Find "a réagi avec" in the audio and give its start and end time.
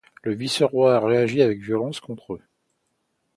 0.95-1.59